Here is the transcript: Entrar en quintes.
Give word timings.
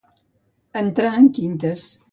Entrar 0.83 1.13
en 1.21 1.31
quintes. 1.41 1.89